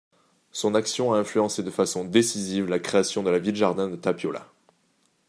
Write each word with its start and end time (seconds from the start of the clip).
Son 0.51 0.73
action 0.73 1.13
a 1.13 1.17
influencé 1.19 1.61
de 1.61 1.69
façon 1.69 2.03
décisive 2.05 2.65
la 2.67 2.79
création 2.79 3.21
de 3.21 3.29
la 3.29 3.37
ville-jardin 3.37 3.87
de 3.87 3.95
Tapiola. 3.95 4.47